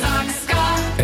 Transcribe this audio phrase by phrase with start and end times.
[0.00, 0.62] Sakska.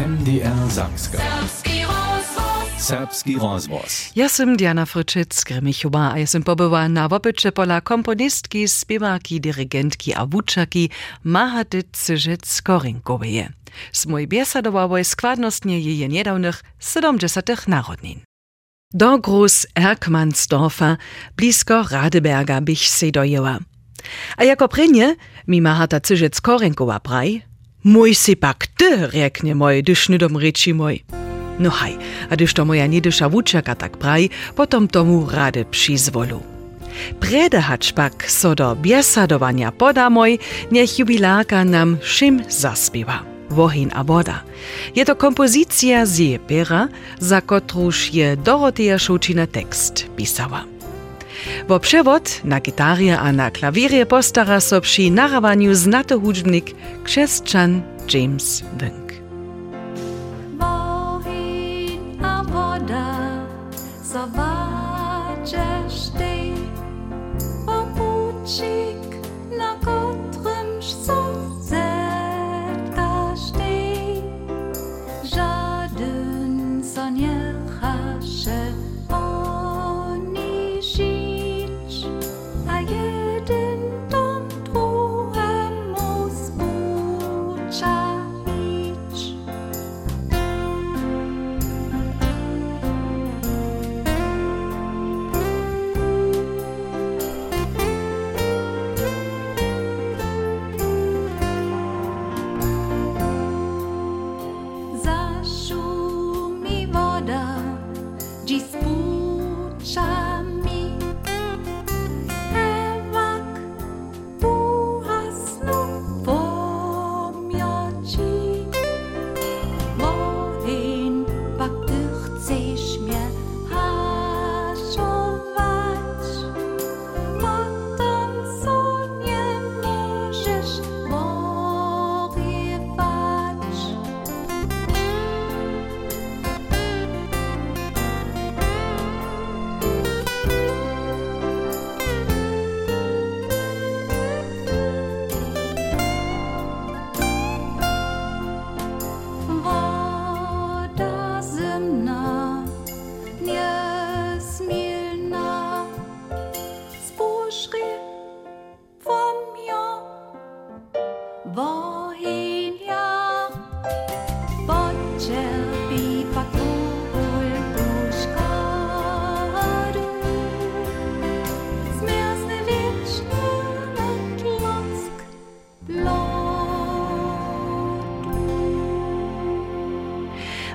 [0.09, 1.19] MDR Sakska.
[1.19, 2.87] Serbski rozvoz.
[2.87, 4.13] Serbski rozvoz.
[4.15, 10.89] Ja sam Diana Fričic, Gremichova, a ja sam pobova na Vopičepola komponistki, spivaki, dirigentki, avučaki,
[11.23, 13.49] Mahatit Sižet Skorinkoveje.
[13.93, 17.69] Smoj bjesadovavoj skladnostnje je je nedavnych 70.
[17.69, 18.21] narodnin.
[18.95, 20.97] Do Groß Erkmansdorfa,
[21.37, 23.59] blisko Radeberga, bych se dojela.
[24.37, 25.17] A jako prenje,
[25.47, 27.41] mima hata Cižec Korenkowa praj,
[27.85, 31.05] mój si pak ty, reknie moj, dyż nydom ryci moj.
[31.59, 31.99] No haj,
[32.31, 36.43] a gdyż to moja niedysza wuczaka tak praj, potom tomu rady przyzwolu.
[37.21, 40.39] Prede hacz pak so do biesadowania poda moj,
[40.71, 43.33] niech jubilarka nam szym zaspiewa.
[43.51, 44.43] Wohin a woda.
[44.97, 46.89] Je to kompozycja z pera,
[47.21, 50.65] za kotruż je Doroteja Szučina tekst pisała.
[51.69, 56.75] Wo przewod na gitarze a na klawirze postara so przy narawaniu znaty hudźbnik
[57.05, 57.83] krzeszczan
[58.15, 59.13] James Wink.
[60.59, 63.19] Wohin a woda,
[64.03, 66.33] zobaczysz ty
[67.67, 68.92] Popucik,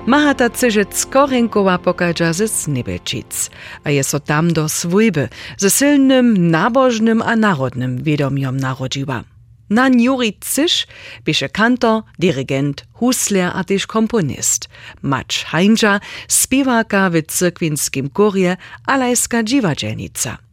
[0.08, 3.50] Mahata Cyżyc Korinkowa pokaża ze Snibelčic,
[3.84, 9.24] a je so tam do swójby, ze silnym, nabożnym a narodnym wiedomiom narodziła.
[9.70, 10.86] Na Juri Cysz
[11.24, 14.68] bieše kantor, dirigent, husler a też komponist.
[15.02, 20.47] Macz Heinja, spiewaka w cyrkwinskim kurje, alajska dziwadzielnica.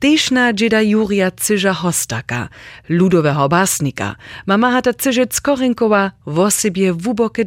[0.00, 2.48] Tež na džeda Jurija Cyža Hostaka,
[2.88, 4.14] ludowego basnika,
[4.46, 7.44] ma Mahata Cyžic Korinkowa w osobie wubokie.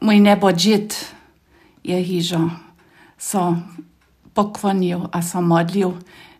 [0.00, 0.94] Mój nebo džid
[1.84, 2.50] je hižo,
[3.18, 3.56] so
[4.34, 5.94] pokvonil a so modlil,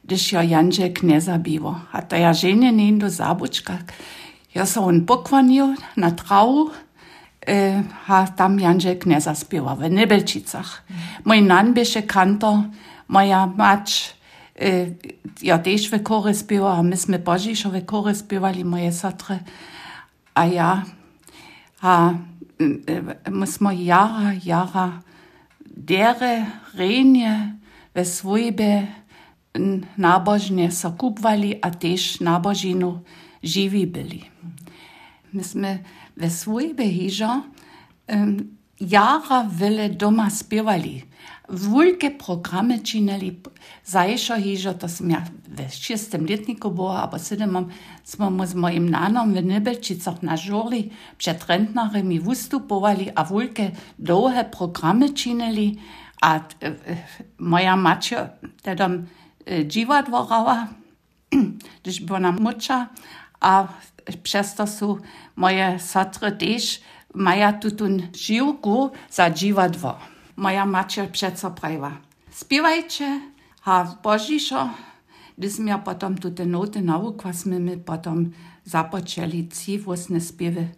[0.05, 1.81] gdyż jo Janžek nie zabiło.
[1.93, 3.79] A to ja żenie nie do zabučka.
[4.55, 6.71] Ja so on pokvonil na trawu,
[7.47, 10.83] e, a tam Janžek nie zaspiewał w Nebelčicach.
[11.25, 11.75] Mój nan
[12.07, 12.59] kantor,
[13.09, 14.16] moja mać e,
[14.63, 14.89] Øh,
[15.45, 19.41] ja, dešve er kore speva, mi sme Božišove kore spevali, øh, øh, moje satre.
[20.35, 20.81] A ja,
[21.83, 22.15] a
[23.31, 24.93] mi smo jara, jara,
[25.89, 26.47] dere, er,
[26.79, 27.53] renje,
[27.95, 28.89] ve svojbe,
[29.97, 33.01] nabožnje so kupvali, a tež nabožino
[33.43, 34.25] živi bili.
[35.33, 35.85] Mi sme
[36.17, 37.43] ve svojbe hižo,
[38.13, 39.51] um, Яра
[39.89, 41.03] дома співали.
[41.49, 43.37] Вульке програми чинили.
[43.87, 45.27] Зайшо хіжо, то сам я
[45.69, 47.71] в шестом літнику була, або седемом,
[48.05, 50.93] смо з моїм наном в Небечицях на журі
[51.25, 55.79] перед рентнарами виступували, а вульке довге програми чинили.
[56.23, 56.41] A
[57.39, 58.31] moja matka,
[58.63, 58.91] teda
[59.65, 60.69] dziwa dworała,
[61.83, 62.89] gdyż była moča,
[63.41, 63.69] a
[64.23, 64.97] przez to są
[65.37, 66.81] moje sotry też
[67.17, 69.97] maja tutun živku za živa dvo.
[70.37, 71.93] Moja mačer přeco praviva.
[72.31, 73.21] Spivajče,
[73.67, 74.71] a božišo,
[75.37, 78.33] Když jsme potom tuto noty naukva, jsme mi potom
[78.65, 80.73] započeli cí vlastne zpěvy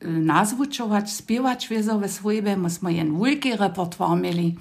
[0.00, 4.54] e, nazvučovat, zpěvat vězové svojbe, my jsme jen velký repertoár měli.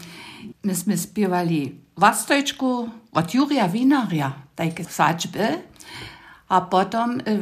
[0.66, 5.48] My jsme zpěvali Vastojčku od Jurija Vinaria, také sačby,
[6.50, 7.40] a potom e,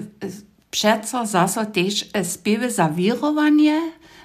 [0.75, 3.81] y, y, przeco zaso też y, śpiewy za wirowanie.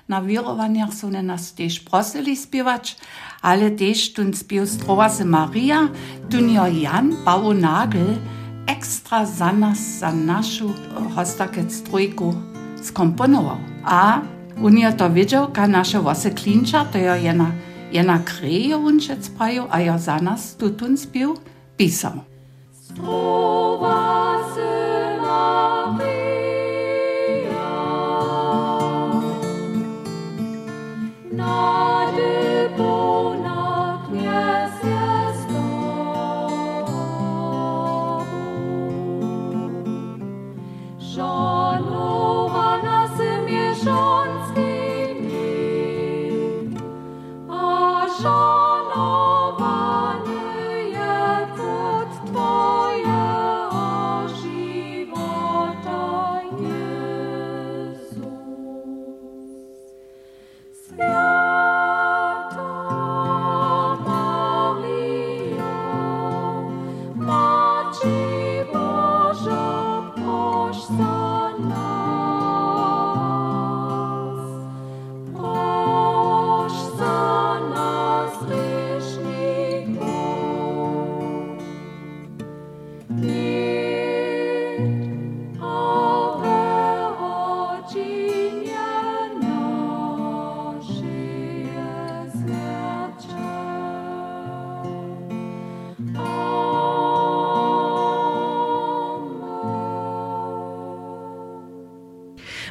[0.08, 2.96] Na wirowaniach są nas też prosili śpiewać,
[3.42, 5.88] ale też tun śpiew Strohase Maria,
[6.30, 8.16] tun jo Jan Bauer Nagel
[8.66, 10.74] ekstra za nas, za našu
[11.14, 12.34] hostakec trojku
[12.82, 13.56] skomponował.
[13.84, 14.20] A
[14.64, 17.52] on je to wiedział, ka nasze włosy klincza, to ja jena,
[17.92, 21.30] jena kreje unczec prajo, a ja za nas tutun śpiew
[21.76, 22.12] pisał.
[22.72, 24.30] Strohase
[25.22, 25.99] Maria,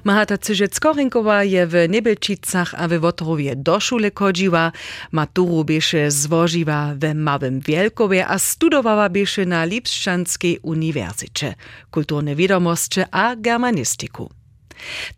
[0.09, 4.71] Mahata Cyżec Korinkowa je w Nebelčicach a w Wotrowie do szule chodziła,
[5.11, 11.55] maturu bieše złożyła w Małym Wielkowie a studowała bieše na Lipszczanskiej Uniwersycie,
[11.91, 14.38] kulturne wiadomości a germanistiku.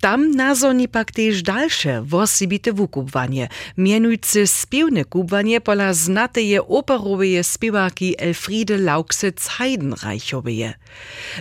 [0.02, 3.48] Tam nazoni pak też dalsze wosibite wukubwanie,
[3.78, 10.74] mianujcy spiewne kubwanie pola znateje operoweje spiewaki Elfriede Lauksec-Heidenreichoweje.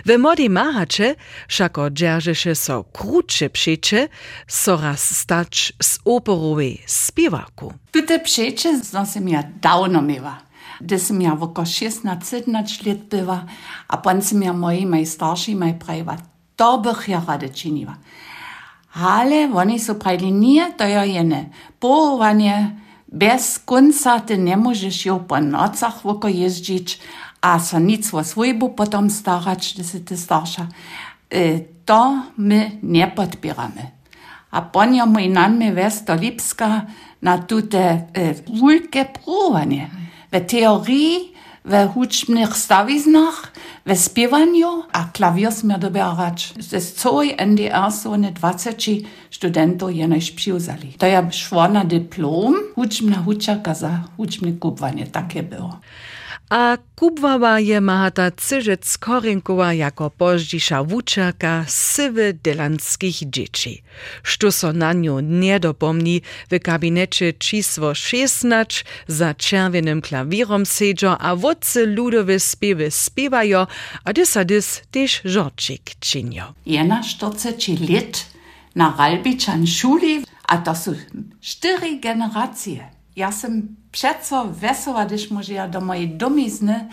[0.05, 1.15] We modi mahacze,
[1.47, 4.07] szako dzierżeše so krucze przycze,
[4.47, 7.73] soraz stać z operowej spiewaku.
[7.91, 10.51] Tute přeče som ja dawno miała.
[10.81, 13.45] Gdy som ja woko 16-17 lat była,
[13.87, 16.17] a pan som ja moi, maj starši, maj prajva,
[16.61, 17.09] dobrych
[17.53, 17.97] činiva.
[18.93, 21.49] Ale oni so pravili, nije, to jo je ne.
[21.81, 22.77] Borovanje
[23.07, 26.97] brez konca ti ne možeš jo po nocah voko jezdžič,
[27.41, 30.67] a so nic v svojbu potom starač, da se ti starša.
[31.29, 33.81] E, to mi ne podpiramo.
[34.51, 36.81] A po njemu i nami vesto Lipska
[37.21, 39.89] na tute e, vulke provanje.
[40.31, 41.33] V teoriji
[41.65, 43.51] w hucznych stawiznach,
[43.85, 46.53] w śpiewaniu, a klawier smie dobierać.
[46.59, 48.71] Z całej NDR są one 20
[49.31, 50.93] studentów jenoś przyjuzali.
[50.93, 55.79] To ja szła na dyplom, huczna huczaka za huczne kubwanie, takie było.
[56.51, 63.83] A kubwała je mahata Cyżec Korinkowa jako pożdżisza wuczaka sywy dylanskich dzieci.
[64.23, 71.35] Što so na nią nie dopomni, w kabinecie czisło 16 za czerwonym klawierom sedzio, a
[71.35, 73.67] wodcy ludowe spiewy spiewają,
[74.03, 76.53] a dys a dys też żorczyk czynio.
[76.65, 78.25] jena 40 lat
[78.75, 80.91] na Ralbiczan szuli, a to są
[81.41, 82.89] cztery generacje.
[83.15, 86.87] Ja sam przeco wesoła, gdyż może ja do mojej domizny,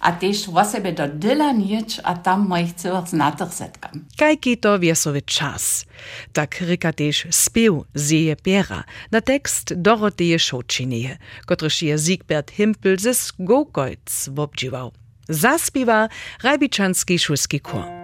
[0.00, 4.04] a też o sobie do dyla nieć, a tam moich całych znatych setkam.
[4.16, 5.84] Kajki to wiesowy czas.
[6.32, 13.14] Tak ryka też spiew zieje piera na tekst Doroteje Szoczynieje, kotryż je Siegbert Himpel ze
[13.14, 14.92] Skokojc wobdziwał.
[15.28, 16.08] Zaspiwa
[16.42, 18.01] Rajbiczanski szulski chór.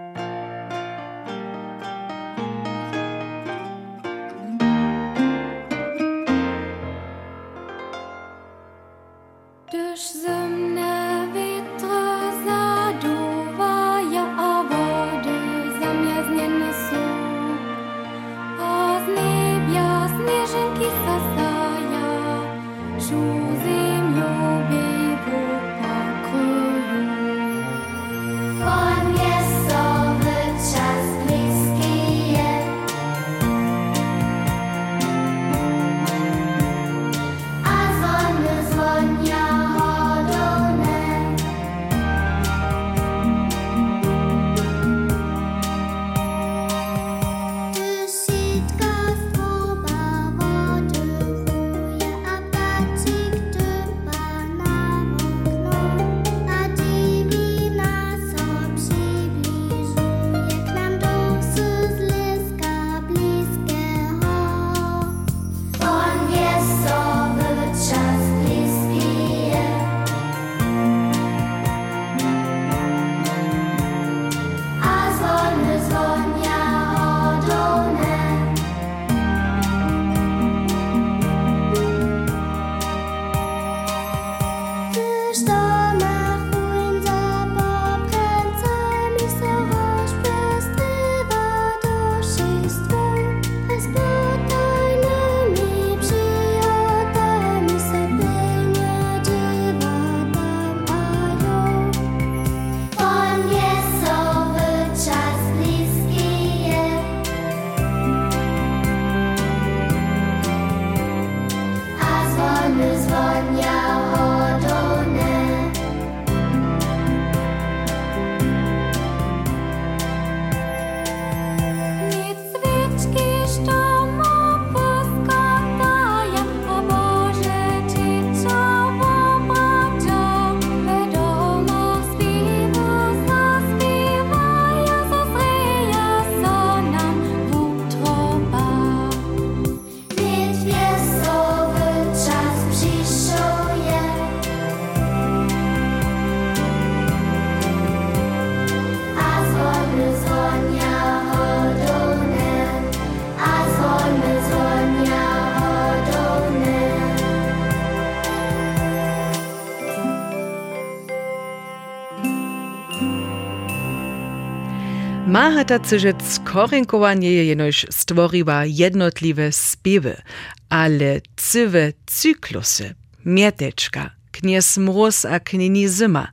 [165.29, 170.21] Mahata cyżec korynkowanie jenoś stworiła jednotliwe spiewy,
[170.69, 172.95] ale cywe cyklusy,
[173.25, 176.27] mieteczka, kniez mróz a knini zima,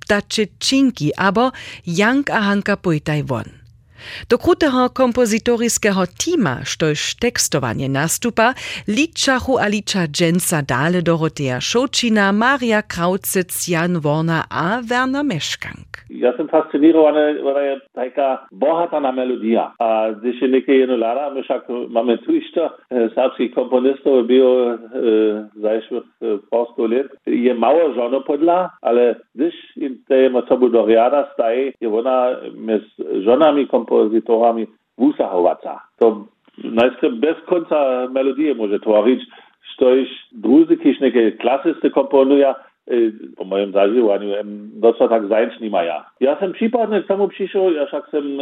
[0.00, 1.52] ptacze czynki abo
[1.86, 3.61] Jank a Hanka pojtaj won.
[4.30, 8.54] Do krutego kompozitoriskiego tima, štož tekstowanie nastupa,
[8.88, 15.92] liczachu a licza dżęca dale Dorotea Šočina, Maria Kraucic, Jan Warner a Werner Meškank.
[16.10, 19.72] Ja sam fascinirowany, bo je taka bohatana melodija.
[19.78, 22.70] A gdy się niekie jedno lada, my však mamy twisto
[23.14, 24.78] serbskich komponistów było e,
[25.56, 27.06] zajszłych e, polsko lat.
[27.26, 33.24] Je mało żono podla, ale gdyż im te sobą do riada staje, je ona z
[33.24, 34.66] żonami kompozytorami
[34.98, 35.80] wusahowaca.
[35.98, 36.24] To
[36.64, 39.20] najskryp bez końca melodije może tworzyć,
[39.74, 42.54] stoisz druzy, kiedyś klasysty komponuje,
[42.90, 46.04] y, po moim zażywaniu, em, docela tak zajęć nie maja.
[46.20, 48.40] Ja sam przypadnie tomu przyszedł, ja však sam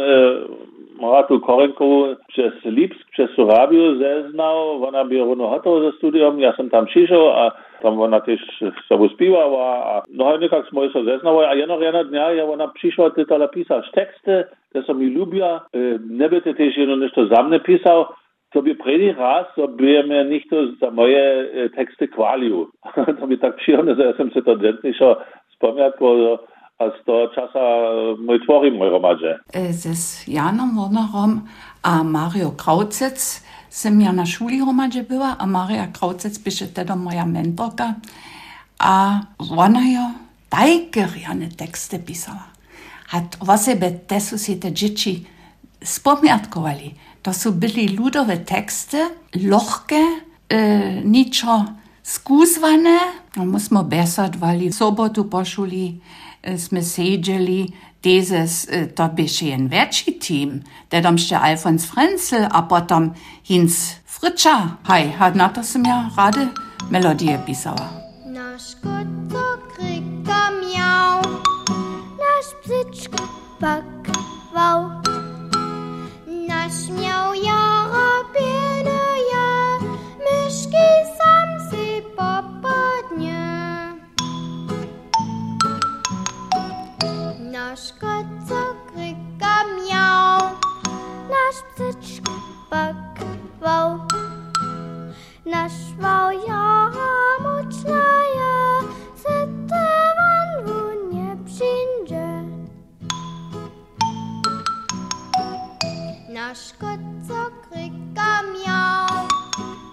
[1.01, 6.69] Maratu Korenkovu przez Lipsk, przez Sorabiu zeznał, ona była równo gotowa ze studium, ja sam
[6.69, 8.39] tam przyszedł, a tam ona też
[8.87, 13.09] sobą śpiewała, a no nekak smo se zeznali, a jednog jedna dnia je ona przyszła
[13.09, 14.43] tytala pisać teksty,
[14.73, 16.95] te som mi lubia, e, ne by ty też jedno
[17.31, 18.05] za mnie pisał,
[18.53, 22.67] to by první raz, to by mě nikto za moje e, teksty chválil.
[23.19, 25.17] to by tak příjemné, že jsem si to dentnejšo
[25.49, 26.50] vzpomněl, a
[26.81, 27.63] аз тоа часа
[28.17, 29.33] мој твори мој ромаџе.
[29.71, 31.47] С Јаном Ворнером
[31.83, 37.25] а Марио Крауцец сем ја на шули ромаџе била, а Марија Крауцец беше теда моја
[37.25, 37.95] менторка.
[38.79, 40.07] А она ја
[40.51, 42.51] тајкерјане тексте писала.
[43.11, 45.25] А ова себе те су сите джичи
[45.81, 46.95] спомјатковали.
[47.23, 50.03] Тоа су били лудове тексте, лохке,
[50.49, 51.65] э, ничо
[52.03, 52.99] скузване.
[53.35, 56.01] Мусмо бесад, вали соботу пошули
[56.57, 57.67] smo seđeli
[58.03, 63.13] dieses, to biše jen veći tim, dedom še Alfons Frenzel, a potom
[63.47, 64.75] Hinz Fritscher.
[64.83, 66.47] Haj, had na to sam ja rade
[66.89, 67.89] melodije pisala.
[68.25, 69.45] Naš koco
[69.75, 71.21] krika mjau,
[72.17, 73.27] naš psičko
[73.59, 74.15] pak
[74.53, 74.90] vau.
[91.61, 92.23] Nasz bzyczk
[92.69, 93.99] pakwał.
[95.45, 98.53] Nasz wał jara mucznaje,
[99.15, 99.87] syte
[100.17, 102.43] van nie przyjdzie.
[106.29, 109.27] Nasz kot co kryka miał,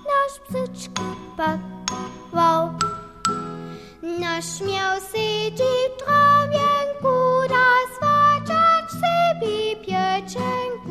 [0.09, 0.93] nasz bzyczk
[1.37, 2.71] pakwał.
[4.21, 10.88] Nasz miał siedzi w trawienku, da swaczać sobie pieczenku.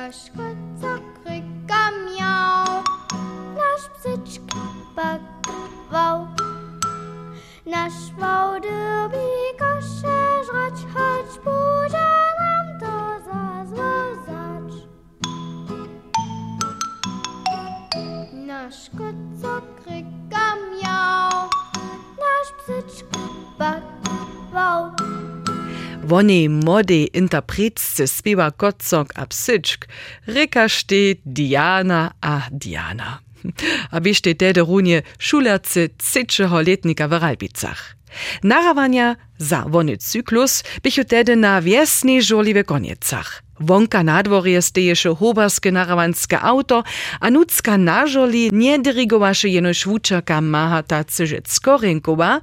[0.00, 2.82] Nasz kot co kryka miał,
[3.54, 5.29] nasz.
[26.10, 29.84] Woni modi interpretsce spiva kot Absitschk, apsičk,
[30.26, 33.20] rekašte Diana a Diana.
[33.94, 37.94] A bište tede runje šulerce cičeho letnika v Ralbicach.
[38.42, 43.49] Narawania za wony cyklus bych tede na wiesnej Jolive w.
[43.60, 46.82] Vonka nadvorje steješe hobarske naravanske auto,
[47.20, 52.40] a nucka nažoli nie dirigovaše jenož vučaka mahata cežec Skorenkova,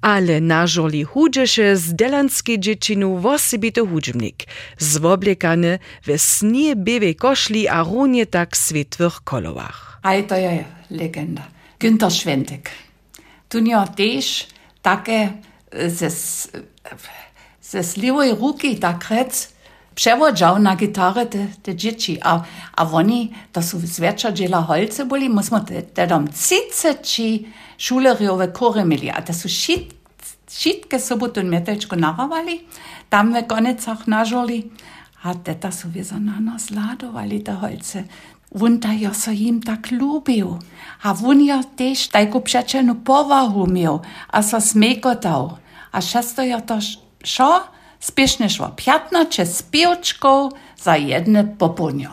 [0.00, 4.46] ale nažoli hudžeše z delanske džečinu vosebito hudžbnik,
[4.78, 10.02] zvoblekane ve snije beve košli a runje tak svetvih kolovah.
[10.02, 11.42] Aj to je legenda.
[11.78, 12.70] Günther Schwentek.
[13.48, 14.48] Tunja tež
[14.82, 15.30] take
[15.70, 16.60] e, ze, e,
[17.62, 19.55] ze slivoj ruki takrat
[19.96, 22.42] przewodzał na gitarę te, te dzieci, a,
[22.76, 27.48] a oni, to są zwierza dziela holce byli, myśmy te, te tam cyceci
[27.78, 29.94] szuleriowe kory mieli, a to są shit,
[30.46, 32.60] wszystkie soboty i mieteczko narawali,
[33.10, 34.70] tam w konicach nażoli,
[35.22, 38.04] a te to sowieso na nas ladowali te holce.
[38.52, 40.58] Wunta ja so jim tak lubił,
[41.02, 45.56] a wun ja też taką przeczelną powahu miał, a so smekotał.
[45.92, 46.78] A często ja to,
[47.24, 47.75] co?
[48.06, 52.10] Spiesznie szła piatna przez piłczką za jedne popunio.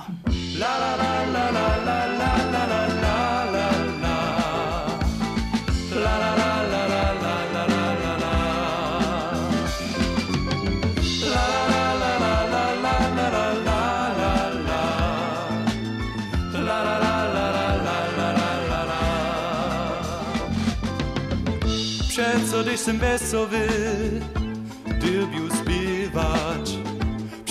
[22.10, 23.68] Przeco, gdyż jestem wesoły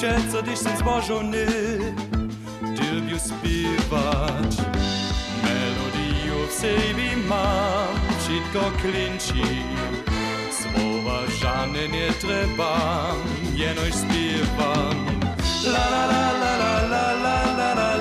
[0.03, 1.47] Ще сидиш син збожони,
[2.63, 4.55] люблю співач.
[5.45, 7.89] Мелодію в сейві мам,
[8.27, 9.65] чітко клінчі.
[10.51, 13.15] Слова жане не треба,
[13.55, 15.07] єно й співам.
[15.67, 17.92] Ла-ла-ла-ла-ла-ла-ла-ла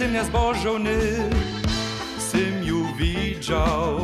[0.00, 0.98] syn jest bożony,
[2.18, 4.00] syn ju widział.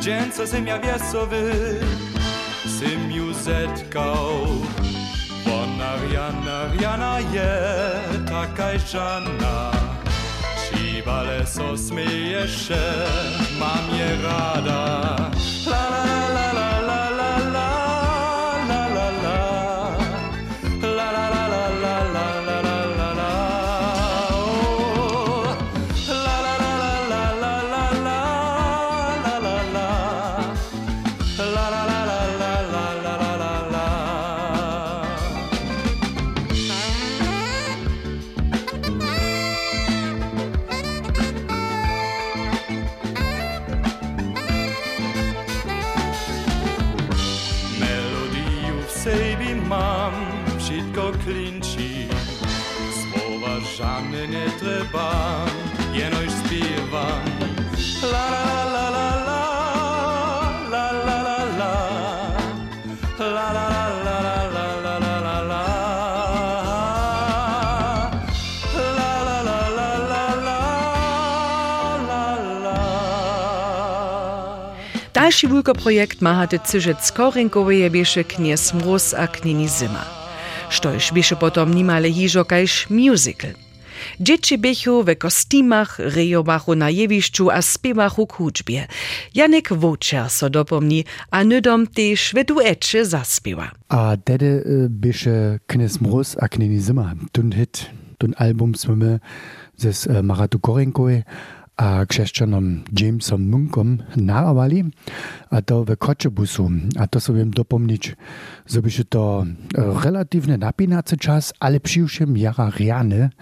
[0.00, 1.80] Dzień co syn ja wiesz wy,
[2.78, 4.30] syn ju zetkał.
[5.46, 7.52] Ona Riana, Riana je
[8.28, 9.70] taka żana.
[10.64, 12.82] Siwale so smieje się,
[13.58, 15.16] mam je rada.
[15.66, 16.39] La, la, la,
[75.42, 80.04] Další projekt ma hatte cyżet skorinkoweje bieše knie smrus a knini zima.
[80.68, 83.56] Štož bieše potom nimale hižo kajš musical.
[84.20, 88.86] Dzieci biechu we kostimach, ryjobachu na jewiszczu a spiewachu k huczbie.
[89.34, 93.70] Janek Wóczer so dopomni, a nydom też we duecie zaspiewa.
[93.88, 97.14] A dede y, biesze knes mróz a knini zima.
[97.32, 99.20] Dun hit, dun album swymy
[99.76, 101.22] zes e, Maratu Korenkoj
[101.80, 104.92] a křesťanom Jamesom Munkom narávali
[105.48, 106.68] a to v Kočebusu.
[107.00, 108.12] A to sobie viem dopomnieć,
[108.68, 109.46] že by to e,
[110.04, 113.32] relatívne napínací čas, ale přivšem jara riane,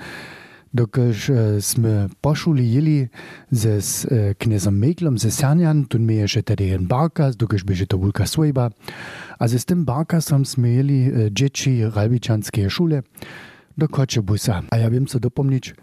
[0.70, 3.08] dokaž e, sme pošuli jeli
[3.50, 7.66] ze s e, knezom Meglom ze Sanjan, tu mi je še tedy en barkas, dokaž
[7.66, 8.70] by to vulka svojba.
[9.40, 13.02] A s tým barkasom sme jeli dječi Ralbičanské šule
[13.74, 14.62] do Kočebusa.
[14.70, 15.74] A ja viem sa dopomnieć,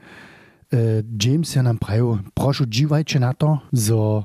[0.71, 4.23] Eh, James je nam pravil, prošu dživajče na to, zo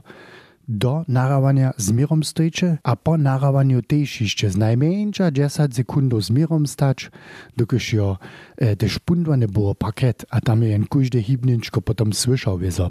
[0.71, 6.31] do naravanja z mirom stojče, a po naravanju tež išče z najmenjša 10 sekund z
[6.31, 7.09] mirom stač,
[7.57, 8.17] dokaj jo
[8.57, 12.91] eh, dešpundva ne bo paket, a tam je en kužde hibničko potem slišal vezo.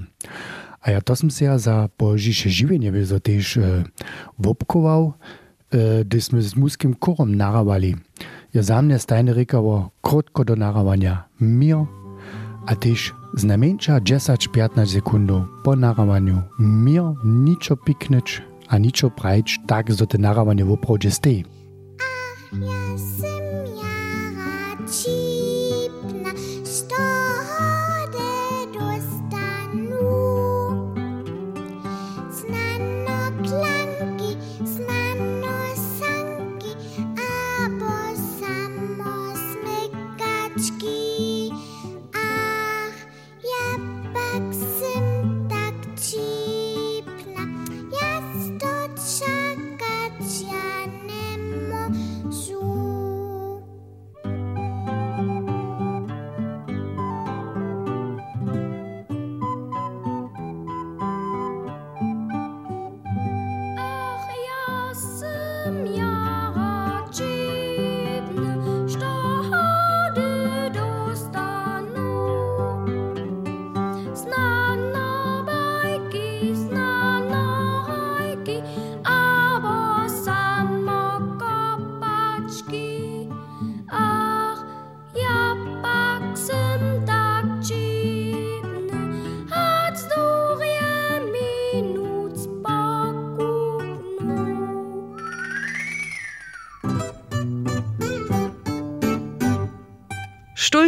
[0.82, 3.84] A ja, to sem se ja za božiše življenje vezo tež eh,
[4.38, 5.14] vopkoval,
[5.72, 7.96] eh, da smo z muskim korom naravali.
[8.54, 11.88] Ja, za mne stajne rekavo, krotko do naravanja, mir.
[12.70, 20.18] Atyś, znamieńcza 10-15 sekundów po narawaniu mir niczo piknąć, a niczo prajć tak, że te
[20.18, 21.46] narawanie w oprawdzie stoi.
[21.46, 25.19] A ah, ja sem jara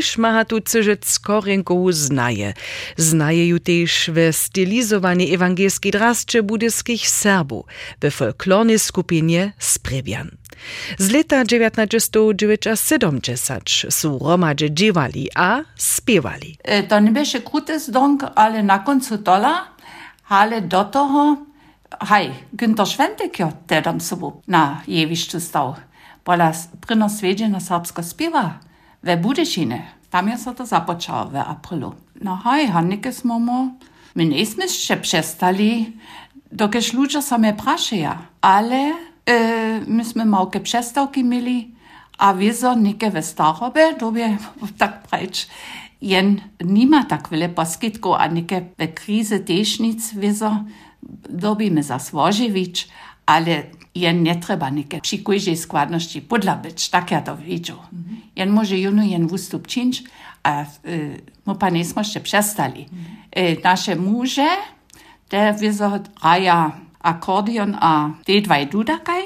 [0.01, 2.53] Kóż ma tu cyżyt skorenko znaje.
[2.97, 7.65] Znaje ju też w stylizowanej ewangelskiej drasce budyskich Serbu,
[8.01, 10.31] w folklornej skupinie Sprebian.
[10.97, 16.57] Z lata 1970 są Romadze dziewali a spiewali.
[16.63, 19.67] E, to nie będzie króty zdąg, ale na końcu tola,
[20.29, 21.37] ale do toho,
[21.99, 25.75] haj, Günter Schwentek, jo, te tam sobą na jewiszczu stał.
[26.23, 26.51] Pola
[26.87, 28.70] prynos wiedzie na serbsko śpiewa.
[29.03, 29.81] ved Budekine.
[30.11, 31.95] 밤이었어도 자포차 왜 앞으로.
[32.15, 33.79] 나 하이 한니께스 모모.
[34.15, 35.93] 민 에스미스 셰프셰스탈리.
[36.51, 38.11] Dokaj ludzie same prašajo,
[38.41, 38.93] ale
[39.25, 41.71] e, mi smo malo přestavky imeli,
[42.17, 44.37] a vizo neke v starobe, dobje
[44.77, 45.47] tak preč,
[46.01, 50.51] jen nima tak vele poskitkov, a neke v krize tešnic vizo
[51.29, 52.87] dobime za svoževič,
[53.25, 53.63] ale
[53.95, 57.73] jen nie trzeba nike przy każdej składności podlabyć, tak ja to widzę.
[57.73, 58.15] Mm -hmm.
[58.35, 60.03] Jen może junu jen wystup czynić,
[60.43, 62.89] a y, my pa nismo jeszcze przestali.
[62.91, 63.59] Mm -hmm.
[63.59, 64.47] y, nasze muże,
[65.29, 65.55] te
[66.23, 69.23] raja akordeon a te dwaj dudakaj,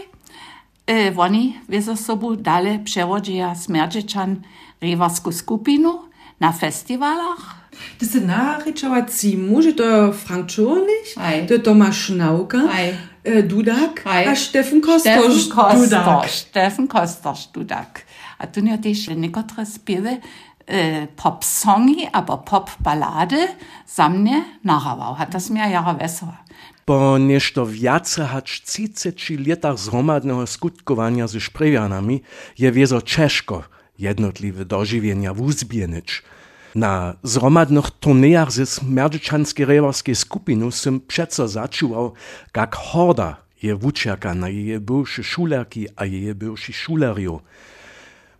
[0.89, 4.41] y, oni wiedzą sobą dalej przewodzieja Smerdżyczan
[4.81, 5.99] rivarsku skupinu
[6.39, 7.65] na festiwalach.
[7.99, 11.15] To sind naryczowaci muże to Frank Czurlich,
[11.47, 12.57] to Tomasz Nauka,
[13.25, 14.27] äh, Dudak Hej.
[14.27, 16.29] a Steffen Kostoš Steffen Kostoš, Dudak.
[16.29, 18.01] Steffen Kostoš Dudak.
[18.37, 20.17] A tu nie też niektóre spiewy
[20.67, 23.47] e, pop songi, aber pop ballady
[23.87, 25.15] za mnie nahawał.
[25.15, 26.33] Hat das mir jara wesoło.
[26.85, 32.21] Po nešto viace hač 30 letach zhromadného skutkowania ze Sprewianami
[32.57, 33.63] je wiezo ciężko
[33.99, 36.23] jednotliwe dożywienia uzbienić.
[36.75, 42.13] Na zhromadnych turniejach ze Smerdyczanskiej rewarskiej skupiny sem przeco zaczuwał,
[42.55, 47.41] jak horda je wuczerka na jej bywsze szulerki a jej bywszych szulerjów.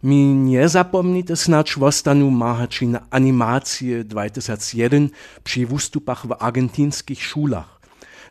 [0.04, 5.10] Mi nie zapomnite snacz wostanu mahači na animacje 2001
[5.44, 7.80] przy wystupach w argentyńskich szulach,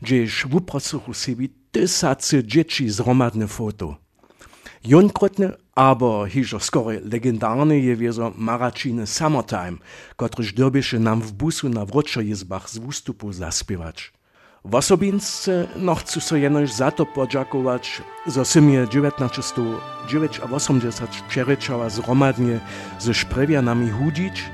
[0.03, 4.04] gdzież wuprosuchu sobie tysacy dzieci zromadne foto.
[4.87, 9.77] Jonkrotne, aber hižo skoro legendarne je wiezo Maracine Summertime,
[10.17, 14.13] kotryż dobieše nam w busu na wroczojizbach z wystupu zaspiewać.
[14.65, 22.61] W osobince no chcę so jenoś za to podziakować, zo sy mnie 1980 przeryczała zromadnie
[22.99, 24.45] ze szprewianami hudzić,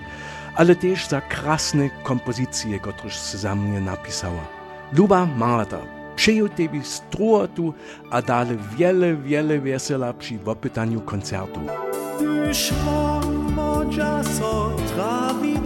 [0.54, 4.44] ale też za krasne kompozycje, kotryż za napisała.
[4.92, 7.02] Luba Marta, Przejął tebi z
[7.54, 7.74] tu,
[8.10, 11.60] a dale wiele, wiele wesela przy opytaniu koncertu.
[12.18, 13.20] Wyszło
[13.56, 15.59] modzia so trawiczki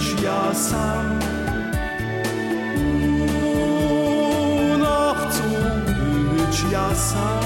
[0.00, 1.04] güç yağsam
[4.74, 5.86] Unachtung,
[6.36, 7.39] güç yağsam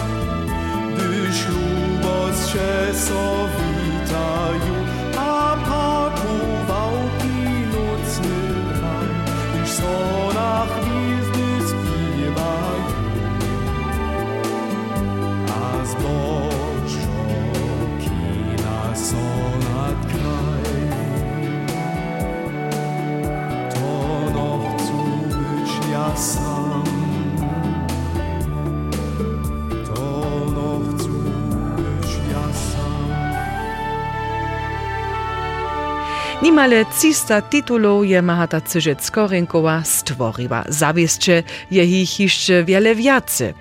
[36.65, 40.65] Nimale 300 titulów je Mahata Cyżec Korenkowa stworiła.
[40.69, 43.55] Zawieszcze je ich jeszcze wiele więcej.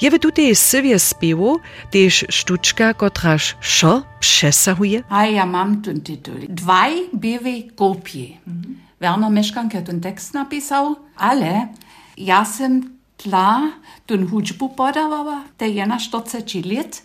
[0.00, 5.02] Je w tutaj sywie spiewu też sztuczka, kotraż szo przesahuje.
[5.08, 6.34] A ja mam ten tytuł.
[6.48, 8.26] Dwaj były kopie.
[9.00, 11.68] Werner Mieszkank hat ten tekst napisał, ale
[12.16, 12.82] ja sam
[13.16, 13.60] tla
[14.06, 17.02] ten hudźbu podawała, te jena 40 lat,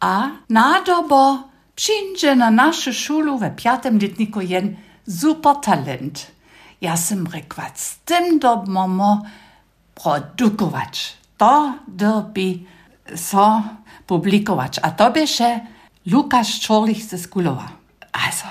[0.00, 6.26] a nadobo przyjdzie na naszą szulu we piątym letniku jen supertalent.
[6.80, 9.24] Jaz sem rekla, s tem dobimo
[9.94, 12.66] produkovač, to dobi
[13.16, 13.62] so
[14.06, 14.82] publikovač.
[14.82, 15.50] A to bi še
[16.10, 17.70] Lukaš Čorlih ze Skulova.
[18.12, 18.50] Also,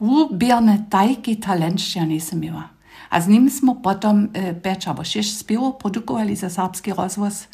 [0.00, 2.68] ubirne tajki talent še nisem imela.
[3.10, 7.46] A z njim smo potem eh, peč ali šest spivov produkovali za srpski razvoz,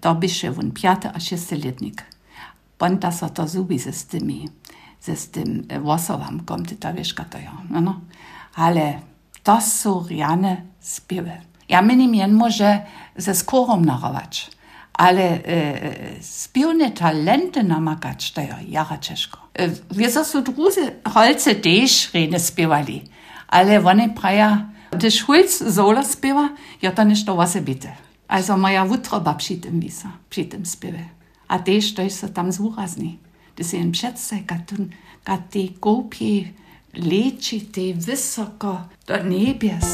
[0.00, 2.02] to bi še vun pjate a šestletnik.
[2.76, 4.44] Ponta so to zubi z temi
[5.04, 7.52] ze z tym wosowam, komty to wiesz, to ja.
[7.70, 8.00] No, no.
[8.54, 8.98] Ale
[9.42, 11.32] to są riane spiewy.
[11.68, 12.82] Ja minim jen może
[13.16, 14.50] ze skorom narować.
[14.92, 15.42] Ale e,
[16.20, 19.38] spione talenty namakać, to ja jara ciężko.
[19.54, 23.04] E, Wiesz, są druzy holce też rene spiewali.
[23.48, 26.48] Ale one praja, gdyż Hulc solo spiewa,
[26.82, 27.92] ja to nie to was bitte.
[28.28, 31.04] Also moja wutroba przy tym wisa, przy tym spiewie.
[31.48, 32.52] A też to są tam
[33.56, 34.92] da se jim šetce, kad, tun,
[35.24, 36.52] kad te kopje
[36.94, 39.90] leči te visoko do nebjes.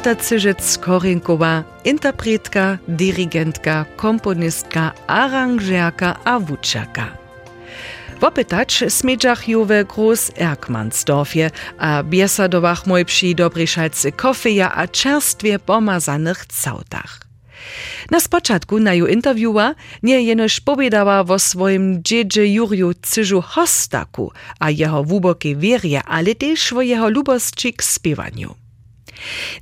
[0.00, 7.16] Mahata Cyżec Korenkowa, interpretka, dirigentka, komponistka, aranżerka a wuczaka.
[8.20, 17.20] Wopytać smiedżach juwe Groß Erkmansdorfie, a biesadowach moj przy dobryszalcy kofeja a czerstwie pomazanych cautach.
[18.10, 24.70] Na spoczatku na ju interviewa nie jenoż powiedziała o swoim dziedzie Jurju Cyżu Hostaku a
[24.70, 28.59] jeho wubokie wierie, ale też o jeho lubosci k spiewaniu.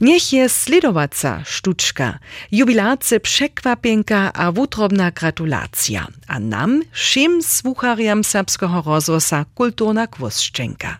[0.00, 2.18] Niech je sledowaca sztuczka,
[2.52, 10.98] jubilace przekwapienka a wutrobna gratulacja, a nam, všim słuchariam serbskiego rozwosa kulturna kwoszczenka.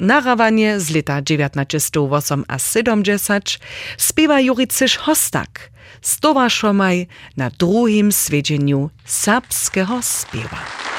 [0.00, 3.58] Narawanie z lata 1970
[3.98, 5.70] spiewa Juricysz Hostak,
[6.02, 10.93] stowarzyszomaj na drugim swiedzieniu serbskiego spiewa.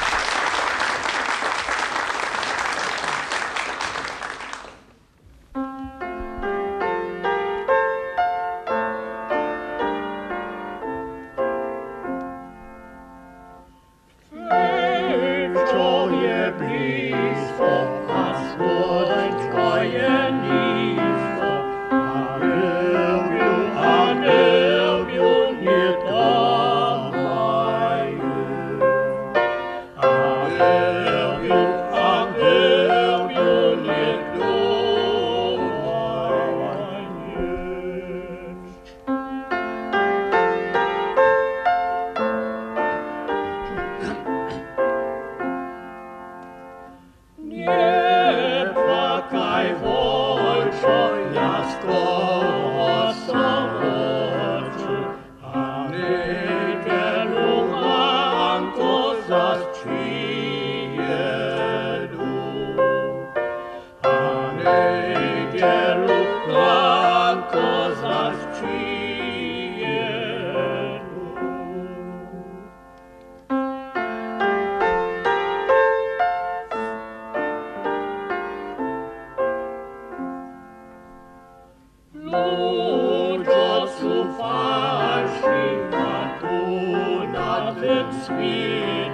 [88.12, 89.05] sweet.